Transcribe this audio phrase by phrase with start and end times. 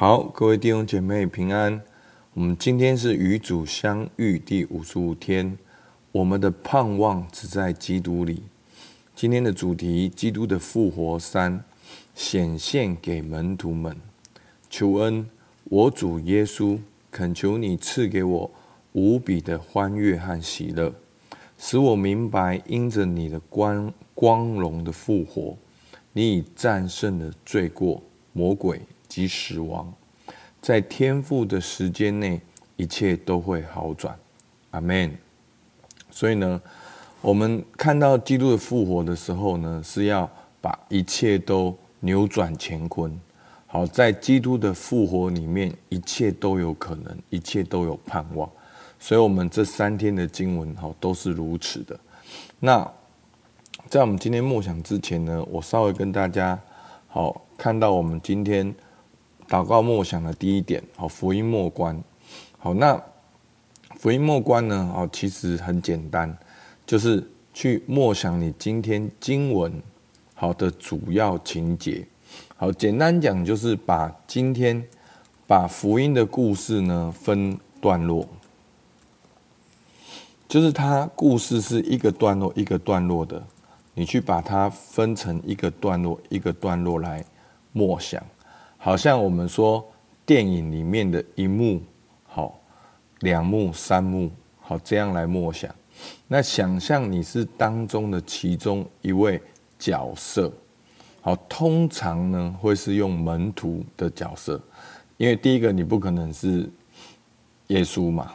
[0.00, 1.78] 好，各位弟兄姐妹平安。
[2.32, 5.58] 我们今天是与主相遇第五十五天，
[6.10, 8.44] 我们的盼望只在基督里。
[9.14, 11.62] 今天的主题：基督的复活三，
[12.14, 13.94] 显现给门徒们。
[14.70, 15.28] 求恩，
[15.64, 16.78] 我主耶稣，
[17.10, 18.50] 恳求你赐给我
[18.92, 20.94] 无比的欢悦和喜乐，
[21.58, 25.58] 使我明白，因着你的光光荣的复活，
[26.14, 28.80] 你已战胜了罪过、魔鬼。
[29.10, 29.92] 及死亡，
[30.62, 32.40] 在天父的时间内，
[32.76, 34.16] 一切都会好转。
[34.70, 35.12] 阿门。
[36.12, 36.62] 所以呢，
[37.20, 43.20] 我们看到基督的复活的时候呢，是要把一切都扭转乾坤。
[43.66, 48.48] 好，在基督的复活里面，一切都有可能，一切都有盼望。
[49.00, 51.98] 所以，我们这三天的经文好都是如此的。
[52.60, 52.88] 那
[53.88, 56.56] 在我们今天默想之前呢，我稍微跟大家
[57.08, 58.72] 好看到我们今天。
[59.50, 62.00] 祷告默想的第一点，好，福音默观，
[62.56, 63.02] 好，那
[63.96, 64.92] 福音默观呢？
[64.94, 66.38] 哦，其实很简单，
[66.86, 69.82] 就是去默想你今天经文
[70.34, 72.06] 好的主要情节。
[72.56, 74.86] 好，简单讲就是把今天
[75.48, 78.28] 把福音的故事呢分段落，
[80.48, 83.42] 就是它故事是一个段落一个段落的，
[83.94, 87.24] 你去把它分成一个段落一个段落来
[87.72, 88.24] 默想。
[88.82, 89.86] 好像我们说
[90.24, 91.82] 电影里面的一幕，
[92.24, 92.58] 好，
[93.18, 95.70] 两幕、三幕，好，这样来默想。
[96.26, 99.38] 那想象你是当中的其中一位
[99.78, 100.50] 角色，
[101.20, 104.58] 好，通常呢会是用门徒的角色，
[105.18, 106.66] 因为第一个你不可能是
[107.66, 108.32] 耶稣嘛，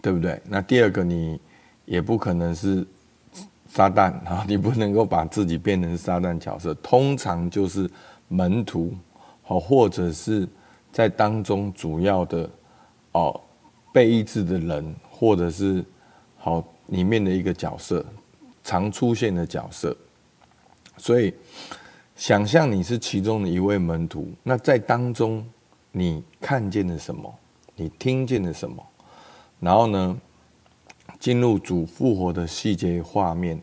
[0.00, 0.40] 对不对？
[0.44, 1.40] 那第二个你
[1.84, 2.86] 也不可能是
[3.66, 7.90] 撒旦啊，你不能够把自己变成撒旦角色，通常就是
[8.28, 8.94] 门徒。
[9.48, 10.46] 好，或者是
[10.92, 12.50] 在当中主要的
[13.12, 13.40] 哦
[13.94, 15.82] 被医治的人，或者是
[16.36, 18.04] 好里面的一个角色，
[18.62, 19.96] 常出现的角色。
[20.98, 21.32] 所以，
[22.14, 25.42] 想象你是其中的一位门徒，那在当中
[25.92, 27.34] 你看见了什么？
[27.74, 28.86] 你听见了什么？
[29.60, 30.20] 然后呢，
[31.18, 33.58] 进入主复活的细节画面，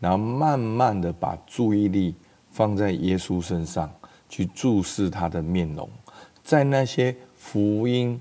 [0.00, 2.14] 然后慢慢的把注意力
[2.50, 3.90] 放在耶稣身上。
[4.30, 5.90] 去注视他的面容，
[6.44, 8.18] 在那些福音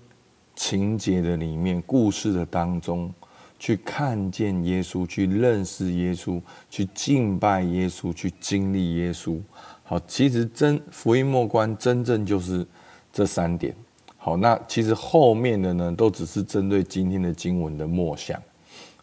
[0.55, 3.13] 情节的里面、故事的当中，
[3.59, 9.39] 去看见耶稣，去认识耶稣，去敬拜耶稣，去经历耶稣。
[9.83, 12.65] 好，其实真福音末观真正就是
[13.13, 13.73] 这三点。
[14.17, 18.41] 好，那其实后面的呢，都只是针对今天的经文的默想。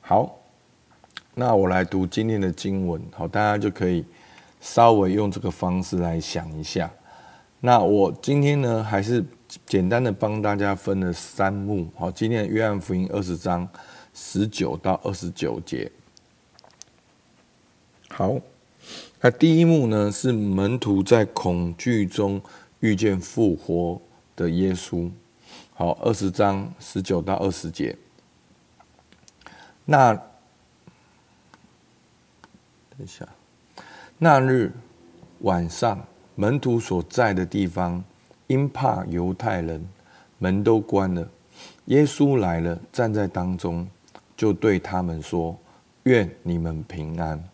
[0.00, 0.36] 好，
[1.34, 3.00] 那我来读今天的经文。
[3.12, 4.04] 好，大家就可以。
[4.66, 6.90] 稍微用这个方式来想一下，
[7.60, 9.24] 那我今天呢，还是
[9.64, 11.88] 简单的帮大家分了三幕。
[11.96, 13.66] 好，今天的约翰福音二十章
[14.12, 15.90] 十九到二十九节。
[18.08, 18.34] 好，
[19.20, 22.42] 那第一幕呢，是门徒在恐惧中
[22.80, 24.02] 遇见复活
[24.34, 25.08] 的耶稣。
[25.74, 27.96] 好，二十章十九到二十节。
[29.84, 30.26] 那等
[32.98, 33.26] 一下。
[34.18, 34.72] 那日
[35.40, 36.02] 晚上，
[36.36, 38.02] 门徒所在的地方，
[38.46, 39.86] 因怕犹太人，
[40.38, 41.28] 门都关了。
[41.86, 43.86] 耶稣来了，站在当中，
[44.34, 45.54] 就对他们说
[46.04, 47.44] ：“愿你们平安。”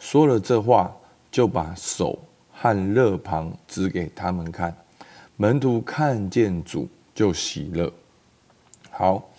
[0.00, 0.92] 说了这话，
[1.30, 2.18] 就把手
[2.52, 4.76] 和肋旁指给他们看。
[5.36, 7.92] 门徒看见主，就喜乐。
[8.90, 9.30] 好，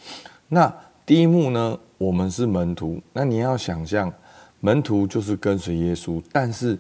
[0.48, 0.74] 那
[1.06, 1.78] 第一幕呢？
[1.98, 4.10] 我们是门徒，那你要想象。
[4.62, 6.78] 门徒就是跟随耶稣，但是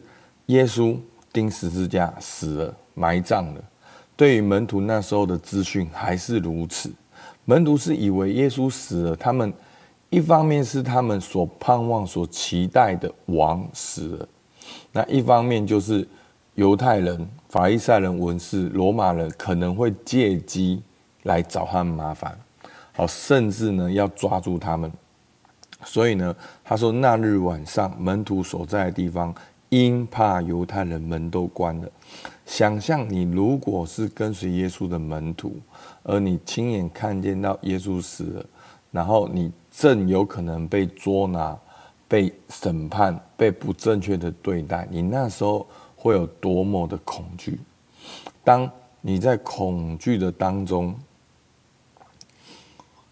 [0.47, 0.97] 耶稣
[1.31, 3.63] 钉十字架死了，埋葬了。
[4.17, 6.91] 对于门徒那时候的资讯还是如此，
[7.45, 9.53] 门徒是以为耶稣死了，他们
[10.09, 14.27] 一方面是他们所盼望、所期待的王死了，
[14.91, 16.05] 那一方面就是
[16.55, 20.81] 犹太人、法利赛人、文士、罗马人可能会借机
[21.23, 22.37] 来找他们麻烦，
[22.91, 24.91] 好，甚至呢要抓住他们。
[25.85, 29.33] 所以呢，他说那日晚上，门徒所在的地方，
[29.69, 31.89] 因怕犹太人，门都关了。
[32.45, 35.55] 想象你如果是跟随耶稣的门徒，
[36.03, 38.45] 而你亲眼看见到耶稣死了，
[38.91, 41.57] 然后你正有可能被捉拿、
[42.07, 45.65] 被审判、被不正确的对待，你那时候
[45.95, 47.59] 会有多么的恐惧？
[48.43, 50.93] 当你在恐惧的当中。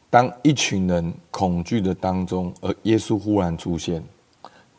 [0.10, 4.04] 当一群人恐惧的当中，而耶稣忽然出现，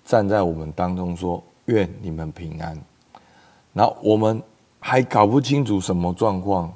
[0.04, 2.78] 站在我们当中说：“愿你们平安。”
[3.74, 4.42] 然后我们
[4.80, 6.72] 还搞不清楚什么状况，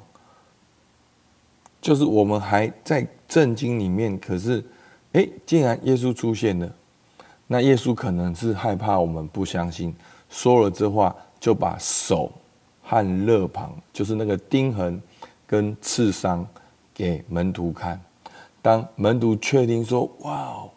[1.81, 4.63] 就是我们还在震惊里面，可是，
[5.13, 6.71] 哎，竟然耶稣出现了。
[7.47, 9.93] 那耶稣可能是害怕我们不相信，
[10.29, 12.31] 说了这话，就把手
[12.83, 15.01] 和肋旁，就是那个钉痕
[15.47, 16.47] 跟刺伤，
[16.93, 17.99] 给门徒看。
[18.63, 20.71] 当门徒确定说：“哇哦，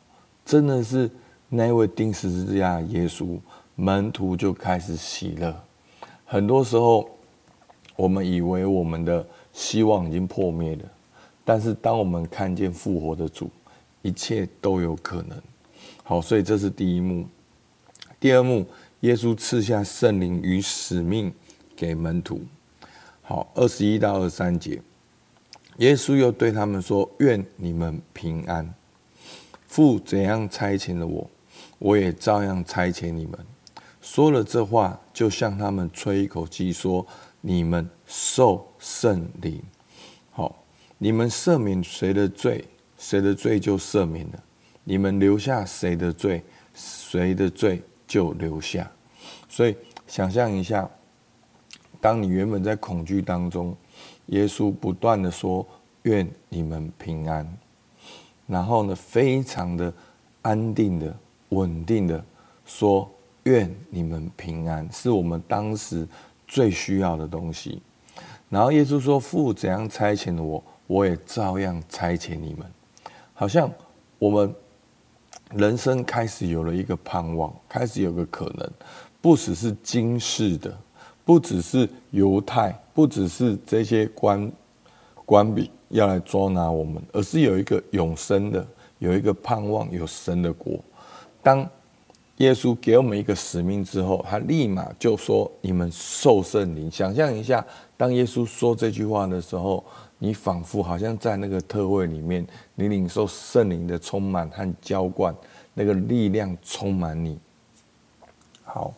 [0.44, 1.08] 真的是
[1.48, 3.38] 那位钉十字架的耶稣。”
[3.78, 5.54] 门徒就开始喜乐。
[6.24, 7.08] 很多时候，
[7.94, 10.82] 我们以为我们的希望已经破灭了，
[11.44, 13.50] 但是当我们看见复活的主，
[14.02, 15.40] 一切都有可能。
[16.02, 17.26] 好，所以这是第一幕。
[18.18, 18.66] 第二幕，
[19.00, 21.32] 耶稣赐下圣灵与使命
[21.76, 22.40] 给门徒。
[23.22, 24.80] 好，二十一到二三节，
[25.78, 28.74] 耶稣又对他们说：“愿你们平安。
[29.66, 31.30] 父怎样差遣了我，
[31.78, 33.38] 我也照样差遣你们。”
[34.00, 37.06] 说了这话，就向他们吹一口气，说
[37.42, 39.60] ：“你们受圣灵。
[40.30, 40.64] 好，
[40.96, 42.64] 你们赦免谁的罪，
[42.96, 44.38] 谁的罪就赦免了；
[44.84, 46.42] 你们留下谁的罪，
[46.72, 48.90] 谁的罪就留下。
[49.48, 49.76] 所以，
[50.06, 50.88] 想象一下，
[52.00, 53.76] 当你原本在恐惧当中，
[54.26, 55.66] 耶稣不断的说
[56.02, 57.46] ：‘愿你们平安。’
[58.46, 59.92] 然后呢，非常的
[60.42, 61.16] 安定的、
[61.50, 62.24] 稳定的
[62.64, 63.10] 说。”
[63.46, 66.04] 愿你们平安，是我们当时
[66.48, 67.80] 最需要的东西。
[68.48, 72.66] 然后耶稣说：“父怎样差遣了我，我也照样差遣你们。”
[73.34, 73.70] 好像
[74.18, 74.52] 我们
[75.52, 78.68] 人生开始有了一个盼望，开始有个可能，
[79.20, 80.76] 不只是今世的，
[81.26, 84.50] 不只是犹太，不只是这些官
[85.24, 88.64] 官兵要来捉拿我们，而是有一个永生的，
[89.00, 90.78] 有一个盼望，有神的国。
[91.42, 91.68] 当
[92.36, 99.84] 耶稣给我们一个使命之后，他立马就说：“你们受圣灵。”想象一下，当耶稣说这句话的时候，
[100.18, 102.46] 你仿佛好像在那个特会里面，
[102.76, 105.34] 你领受圣灵的充满和浇灌，
[105.74, 107.36] 那个力量充满你。
[108.62, 108.94] 好，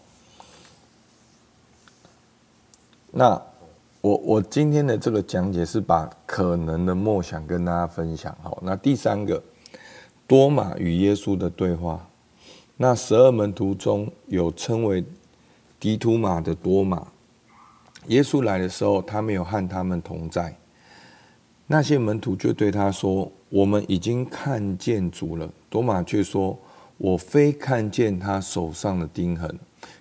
[3.18, 3.42] 那
[4.00, 8.32] 我我今天的这个讲解是把可能的梦想跟大家分享。
[8.40, 9.42] 好，那第三个，
[10.28, 12.08] 多马与耶稣的对话。
[12.76, 15.04] 那十二门徒中有称为
[15.80, 17.08] 迪图马的多马，
[18.06, 20.56] 耶稣来的时候，他没有和他们同在。
[21.66, 26.56] 那些门徒就对他说：“我们已经看见主了。”多马却说
[26.98, 29.58] ：“我非看见他手上的钉痕，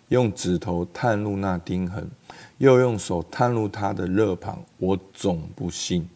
[0.09, 2.09] 用指头探入那钉痕，
[2.57, 6.09] 又用手探入他的肋旁，我总不信。”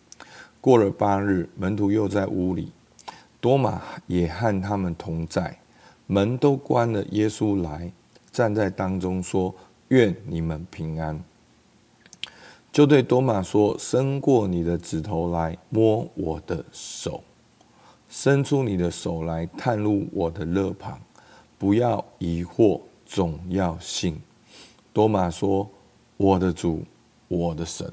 [0.59, 2.71] 过了八日，门徒又在屋里，
[3.39, 5.57] 多马也和他们同在。
[6.05, 7.91] 门都关了，耶稣来
[8.31, 9.55] 站在当中说
[9.89, 11.23] ：“愿你们平安。”
[12.71, 17.23] 就对多马说：“伸过你的指头来摸我的手，
[18.11, 20.99] 伸出你的手来探入我的肋旁，
[21.57, 24.21] 不要疑惑，总要信。”
[24.91, 25.67] 多马说
[26.17, 26.83] ：“我的主，
[27.29, 27.89] 我的神。”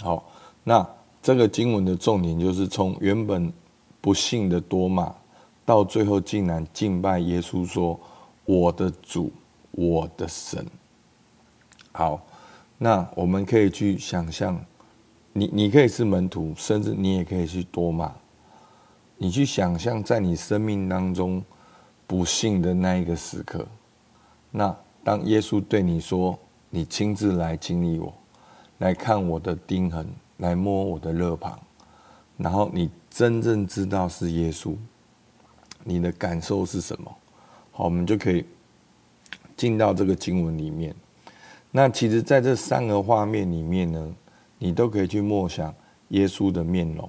[0.00, 0.30] 好，
[0.62, 0.88] 那
[1.20, 3.52] 这个经文的重点就是从原本
[4.00, 5.12] 不信的多马。
[5.66, 7.98] 到最后，竟然敬拜耶稣，说
[8.46, 9.32] ：“我的主，
[9.72, 10.64] 我的神。”
[11.90, 12.24] 好，
[12.78, 14.64] 那我们可以去想象，
[15.32, 18.14] 你你可以是门徒，甚至你也可以去多马。
[19.16, 21.42] 你去想象，在你生命当中
[22.06, 23.66] 不幸的那一个时刻，
[24.50, 26.38] 那当耶稣对你说
[26.70, 28.12] ：“你亲自来经历我，
[28.78, 30.06] 来看我的钉痕，
[30.38, 31.58] 来摸我的肋旁，
[32.36, 34.74] 然后你真正知道是耶稣。”
[35.86, 37.14] 你的感受是什么？
[37.70, 38.46] 好，我们就可以
[39.54, 40.94] 进到这个经文里面。
[41.70, 44.14] 那其实，在这三个画面里面呢，
[44.58, 45.74] 你都可以去默想
[46.08, 47.06] 耶稣的面容。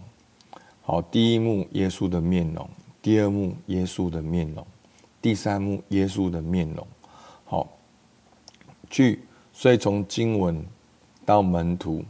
[0.85, 2.69] 好，第一幕耶稣的面容，
[3.01, 4.65] 第二幕耶稣的面容，
[5.19, 6.87] 第三幕耶稣的面容。
[7.43, 7.67] 好，
[8.89, 9.19] 去，
[9.51, 10.63] 所以从经文
[11.25, 12.05] 到门徒，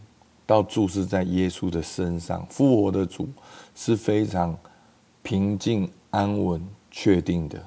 [0.45, 3.29] 到注视在耶稣的身上，复活的主
[3.73, 4.55] 是非常
[5.23, 5.89] 平静。
[6.11, 7.61] 安稳确定的，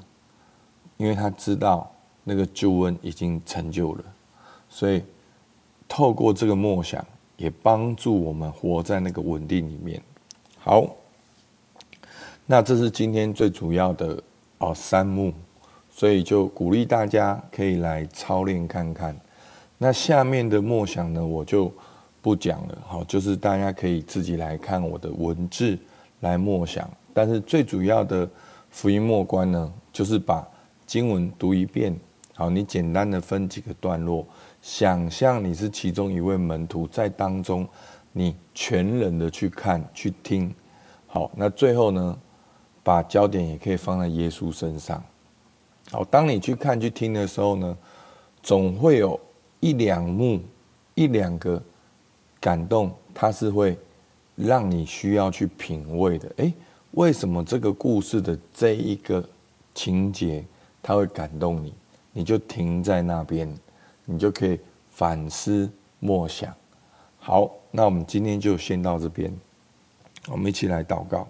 [0.97, 1.91] 因为他知道
[2.25, 4.05] 那个救恩已经成就了，
[4.71, 5.03] 所以
[5.87, 7.05] 透过这个默想，
[7.37, 10.03] 也帮助我们活在那个稳定里面。
[10.69, 10.87] 好，
[12.45, 14.23] 那这是今天最主要的
[14.59, 15.33] 哦三幕，
[15.91, 19.19] 所以就鼓励大家可以来操练看看。
[19.79, 21.73] 那下面的默想呢，我就
[22.21, 22.79] 不讲了。
[22.87, 25.79] 好，就是大家可以自己来看我的文字
[26.21, 26.87] 来默想。
[27.15, 28.29] 但是最主要的
[28.69, 30.47] 福音默观呢，就是把
[30.85, 31.99] 经文读一遍。
[32.35, 34.23] 好，你简单的分几个段落，
[34.61, 37.67] 想象你是其中一位门徒，在当中
[38.13, 40.55] 你全人的去看、去听。
[41.07, 42.19] 好，那最后呢，
[42.83, 45.03] 把焦点也可以放在耶稣身上。
[45.91, 47.77] 好，当你去看、去听的时候呢，
[48.43, 49.19] 总会有
[49.61, 50.41] 一两幕、
[50.95, 51.63] 一两个
[52.41, 53.79] 感动，它是会
[54.37, 56.31] 让你需要去品味的。
[56.37, 56.53] 诶，
[56.93, 59.27] 为什么这个故事的这一个
[59.75, 60.45] 情节，
[60.83, 61.73] 它会感动你？
[62.13, 63.53] 你就停在那边，
[64.05, 64.59] 你就可以
[64.91, 66.53] 反思默想。
[67.29, 69.31] 好，那我们今天就先到这边。
[70.29, 71.29] 我们一起来祷告，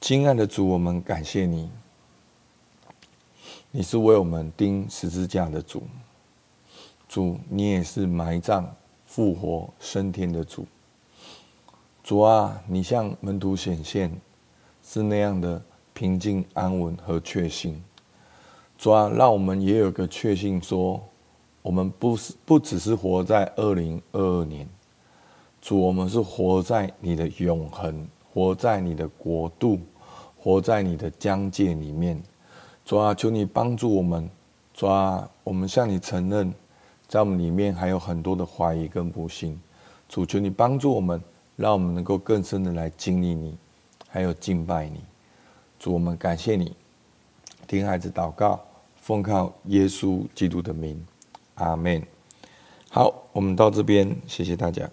[0.00, 1.68] 亲爱的主，我们感谢你，
[3.70, 5.82] 你是为我们钉十字架的主，
[7.06, 10.64] 主，你也是埋葬、复活、升天的主。
[12.02, 14.10] 主啊，你向门徒显现，
[14.82, 17.84] 是那样的平静、安稳和确信。
[18.78, 21.06] 主啊，让我们也有个确信，说
[21.62, 24.68] 我们不是不只是活在二零二二年。
[25.60, 29.78] 主，我们是活在你的永恒，活在你的国度，
[30.38, 32.22] 活在你的疆界里面。
[32.84, 34.28] 主啊，求你帮助我们。
[34.72, 36.52] 主啊，我们向你承认，
[37.06, 39.60] 在我们里面还有很多的怀疑跟不信。
[40.08, 41.22] 主，求你帮助我们，
[41.56, 43.58] 让我们能够更深的来经历你，
[44.08, 45.00] 还有敬拜你。
[45.78, 46.74] 主，我们感谢你，
[47.68, 48.58] 听孩子祷告，
[48.96, 50.98] 奉靠耶稣基督的名，
[51.60, 52.02] 阿门。
[52.88, 54.90] 好，我们到这边，谢谢大家。